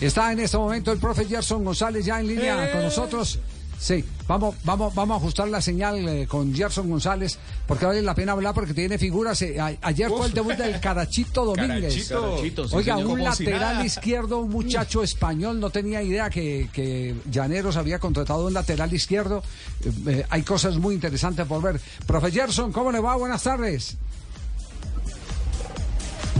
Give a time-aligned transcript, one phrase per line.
[0.00, 3.38] Está en este momento el profe Gerson González ya en línea con nosotros.
[3.78, 8.14] Sí, vamos, vamos, vamos a ajustar la señal eh, con Gerson González, porque vale la
[8.14, 9.40] pena hablar porque tiene figuras.
[9.40, 12.06] eh, a- ayer fue el debut del Carachito Domínguez.
[12.10, 16.68] Carachito, sí, Oiga, señor, un si lateral izquierdo, un muchacho español, no tenía idea que,
[16.74, 19.42] que Llaneros había contratado un lateral izquierdo.
[19.82, 21.80] Eh, eh, hay cosas muy interesantes por ver.
[22.06, 23.16] Profe Gerson, ¿cómo le va?
[23.16, 23.96] Buenas tardes.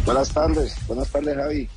[0.05, 1.69] Buenas tardes, buenas tardes Javi.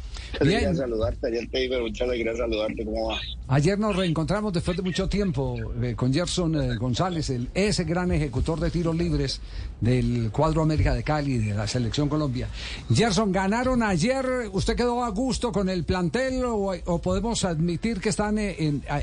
[0.42, 0.76] Bien.
[0.76, 3.18] saludarte, ayer te iba mucha alegría saludarte, ¿cómo va?
[3.48, 8.12] Ayer nos reencontramos después de mucho tiempo eh, con Gerson eh, González, el, ese gran
[8.12, 9.42] ejecutor de tiros libres
[9.80, 12.50] del cuadro América de Cali de la Selección Colombia.
[12.94, 14.26] Gerson, ¿ganaron ayer?
[14.52, 18.56] ¿Usted quedó a gusto con el plantel o, o podemos admitir que están eh,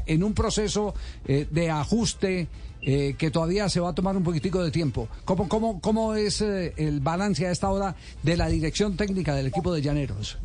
[0.06, 0.94] en, un proceso
[1.26, 2.48] eh, de ajuste
[2.82, 5.08] eh, que todavía se va a tomar un poquitico de tiempo?
[5.24, 9.48] ¿Cómo, cómo, cómo es eh, el balance a esta hora de la dirección técnica del
[9.48, 10.38] equipo de Llaneros?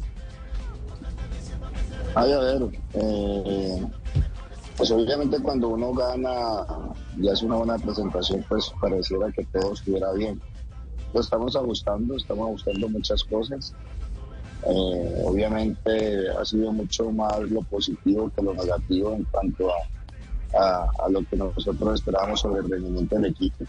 [2.18, 2.62] Ay, a ver,
[2.94, 3.86] eh,
[4.78, 6.66] pues obviamente cuando uno gana
[7.18, 10.42] y hace una buena presentación, pues pareciera que todo estuviera bien.
[11.14, 13.74] Lo estamos ajustando, estamos ajustando muchas cosas.
[14.66, 19.70] Eh, obviamente ha sido mucho más lo positivo que lo negativo en cuanto
[20.58, 23.66] a, a, lo que nosotros esperábamos sobre el rendimiento del equipo.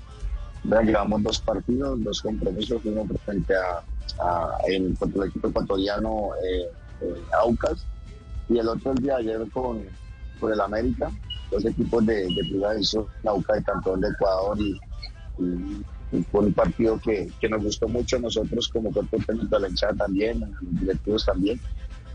[0.63, 3.83] Ya llevamos dos partidos, dos compromisos, uno frente a,
[4.23, 7.85] a el, el equipo ecuatoriano eh, eh, Aucas
[8.49, 9.85] y el otro el día ayer con,
[10.41, 11.11] con el América,
[11.51, 14.79] dos equipos de, de primera división, Aucas de campeón de Ecuador y,
[15.39, 19.57] y- y fue un partido que, que nos gustó mucho a nosotros como cuerpo técnico
[19.57, 21.61] de la hinchada también, a los directivos también.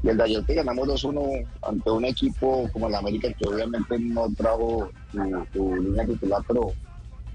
[0.01, 3.99] Y el de ayer que ganamos 2-1 ante un equipo como el América que obviamente
[3.99, 4.89] no trajo
[5.51, 6.71] su, línea titular, pero,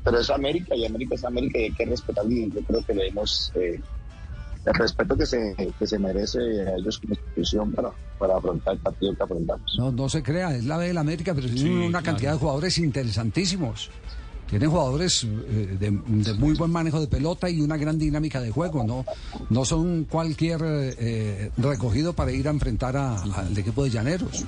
[0.03, 2.95] pero es América y América es América y hay que respetarlo y yo creo que
[2.95, 3.79] le demos eh,
[4.65, 7.15] el respeto que se, que se merece a ellos como
[7.75, 9.75] para, para afrontar el partido que afrontamos.
[9.79, 12.05] No, no se crea, es la B de la América, pero tiene Sí, una claro.
[12.05, 13.91] cantidad de jugadores interesantísimos.
[14.49, 18.53] Tienen jugadores eh, de, de muy buen manejo de pelota y una gran dinámica de
[18.53, 19.05] juego, ¿no?
[19.51, 24.45] No son cualquier eh, recogido para ir a enfrentar a- al equipo de Llaneros.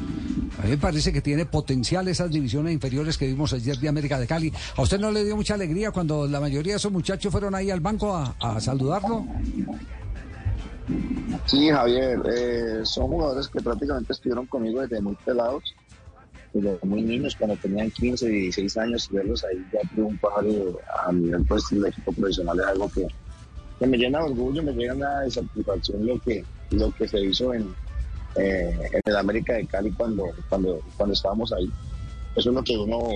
[0.61, 4.21] A mí me parece que tiene potencial esas divisiones inferiores que vimos ayer de América
[4.21, 4.53] de Cali.
[4.77, 7.69] ¿A usted no le dio mucha alegría cuando la mayoría de esos muchachos fueron ahí
[7.73, 9.27] al banco a, a saludarlo?
[11.47, 15.75] Sí, Javier, eh, son jugadores que prácticamente estuvieron conmigo desde muy pelados,
[16.53, 20.75] desde muy niños, cuando tenían 15, 16 años, y verlos ahí ya triunfar eh,
[21.07, 23.07] a nivel pues, del equipo profesional es algo que,
[23.79, 27.53] que me llena de orgullo, me llena de satisfacción lo que, lo que se hizo
[27.55, 27.75] en,
[28.37, 31.71] eh, en el América de Cali cuando, cuando, cuando estábamos ahí.
[32.37, 33.09] Eso es lo que uno,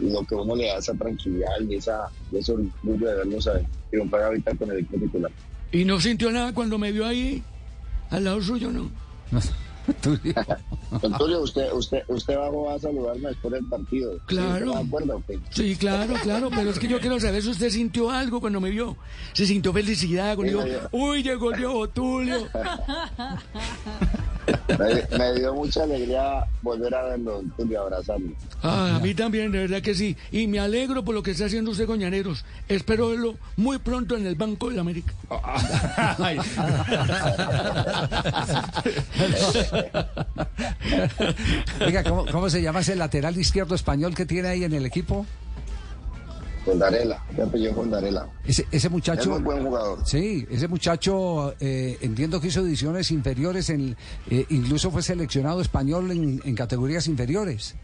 [0.00, 3.60] lo que uno le da esa tranquilidad y esa, ese orgullo de verlos a
[3.90, 5.32] triunfar ahorita con el equipo titular.
[5.72, 7.42] ¿Y no sintió nada cuando me vio ahí
[8.10, 8.90] al lado suyo, no?
[10.02, 10.34] Tulio.
[11.42, 14.18] Usted, usted, usted bajó a saludarme después del partido.
[14.26, 14.66] Claro.
[14.72, 15.16] ¿Sí, ¿De acuerdo?
[15.16, 15.24] ok?
[15.50, 18.70] Sí, claro, claro, pero es que yo quiero saber si usted sintió algo cuando me
[18.70, 18.96] vio.
[19.32, 22.48] Se sintió felicidad cuando Sí, dijo, uy, llegó el viejo Tulio.
[24.78, 28.30] Me, me dio mucha alegría volver a verlo, Tulio, abrazarlo.
[28.62, 30.16] Ah, a mí también, de verdad que sí.
[30.32, 32.44] Y me alegro por lo que está haciendo usted con Llaneros.
[32.68, 35.12] Espero verlo muy pronto en el Banco de la América.
[41.84, 45.26] Oiga, ¿cómo, cómo se llama ese lateral izquierdo español que tiene ahí en el equipo?
[46.66, 48.28] Fondarela, me apellido Fondarela.
[48.44, 49.30] Ese, ese Es muchacho...
[49.30, 50.00] muy buen jugador.
[50.04, 53.96] Sí, ese muchacho eh, entiendo que hizo ediciones inferiores, en,
[54.28, 57.76] eh, incluso fue seleccionado español en, en categorías inferiores.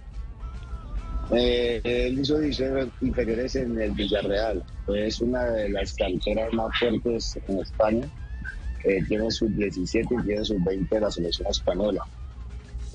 [1.30, 4.64] Eh, él hizo divisiones inferiores en el Villarreal.
[4.94, 8.06] Es una de las canteras más fuertes en España.
[8.84, 12.04] Eh, tiene sus 17 y tiene sus 20 de la selección española.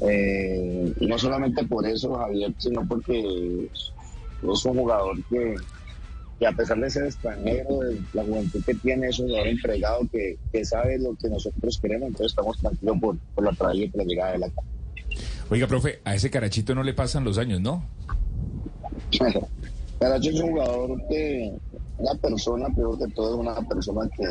[0.02, 5.56] Eh, no solamente por eso, Javier, sino porque es un jugador que,
[6.40, 10.08] que a pesar de ser extranjero, de la juventud que tiene, es un jugador entregado
[10.12, 12.10] que, que sabe lo que nosotros queremos.
[12.10, 14.52] Entonces estamos tranquilos por, por la traída y por la llegada de la
[15.50, 17.84] Oiga, profe, a ese carachito no le pasan los años, ¿no?
[20.00, 21.54] Caracho es un jugador que,
[21.98, 24.24] una persona, peor que todo, es una persona que,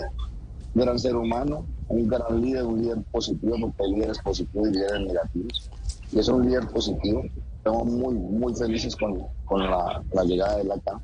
[0.75, 4.73] un gran ser humano, un gran líder, un líder positivo, porque hay líderes positivos y
[4.73, 5.71] líderes negativos.
[6.13, 7.25] Y es un líder positivo.
[7.57, 11.01] Estamos muy, muy felices con, con la, la llegada de él acá.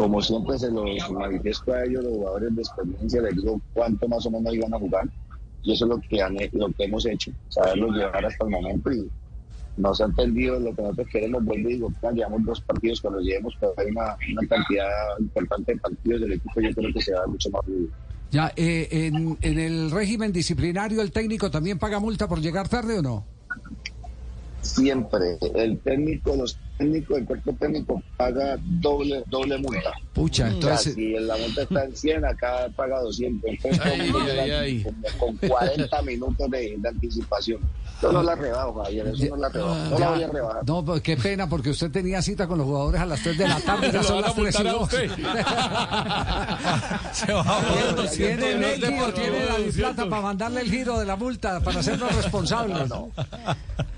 [0.00, 4.24] Como siempre se los manifiesto a ellos, los jugadores de experiencia, les digo cuánto más
[4.24, 5.06] o menos iban a jugar.
[5.62, 8.90] Y eso es lo que, han, lo que hemos hecho, saberlos llevar hasta el momento
[8.90, 9.10] y
[9.76, 11.44] nos ha entendido lo que nosotros queremos.
[11.44, 14.88] Vuelvo y digo, ya llevamos dos partidos, cuando lleguemos, pero hay una, una cantidad
[15.18, 17.88] importante de partidos del equipo, yo creo que se va mucho más fluido.
[18.30, 23.00] Ya, eh, en, en el régimen disciplinario, ¿el técnico también paga multa por llegar tarde
[23.00, 23.26] o no?
[24.62, 29.92] siempre el técnico, los técnicos, el cuerpo técnico paga doble, doble multa.
[30.14, 30.94] Pucha, entonces.
[30.94, 33.50] si la multa está en 100, acá paga 200.
[33.50, 34.86] Entonces, Ay, llega ay, ay.
[35.18, 37.60] con 40 minutos de, de anticipación.
[38.00, 39.74] Yo no la rebajo, Javier, eso no la rebajo.
[39.90, 40.62] No la voy a rebajar.
[40.66, 43.46] No, pues qué pena, porque usted tenía cita con los jugadores a las 3 de
[43.48, 43.90] la tarde.
[43.92, 44.82] Ya son las 3 y multar a 2.
[44.82, 45.10] usted.
[47.12, 48.50] Se va a Tiene volver tiene el
[48.80, 52.16] doscientos, X o tiene la plata para mandarle el giro de la multa, para hacernos
[52.16, 52.88] responsables.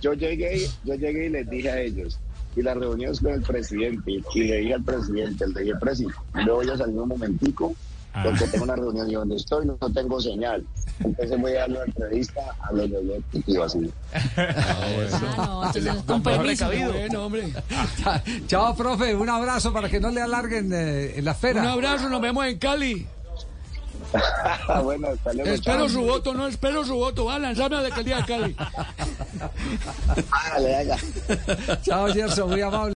[0.00, 2.18] Yo llegué, yo llegué y les dije a ellos,
[2.56, 6.16] y la reunión es con el presidente, y le dije al presidente, le dije, presidente,
[6.46, 7.74] yo voy a salir un momentico,
[8.22, 10.62] porque tengo una reunión y donde estoy no tengo señal.
[11.00, 13.90] Entonces voy a dar una entrevista a los de y así.
[14.36, 16.68] Ah, no, con permiso.
[16.68, 16.92] recabido.
[16.92, 17.52] Bueno, hombre.
[18.46, 21.72] Chao, profe, un abrazo para que no le alarguen eh, en la Un esfera.
[21.72, 23.06] abrazo, nos vemos en Cali.
[24.82, 25.50] bueno, hasta luego.
[25.50, 27.24] Espero su voto, no espero su voto.
[27.26, 28.56] Va a lanzarme a la alcaldía de Cali.
[30.30, 30.96] Hágale, haga.
[31.82, 32.90] Chao, Gerson, muy amable.